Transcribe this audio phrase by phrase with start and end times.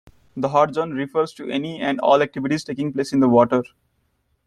[0.35, 3.61] The Hot Zone refers to any and all activities taking place in the water.